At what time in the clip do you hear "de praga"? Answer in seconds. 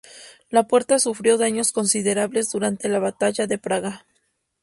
3.45-4.03